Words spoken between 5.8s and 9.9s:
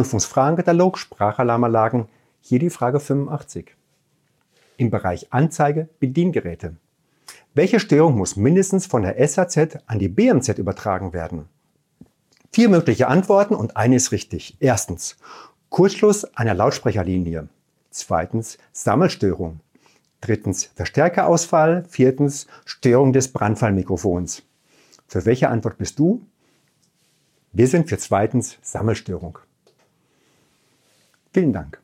Bediengeräte. Welche Störung muss mindestens von der SAZ